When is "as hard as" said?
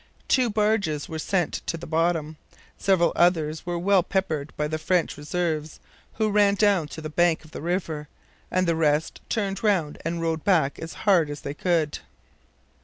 10.79-11.41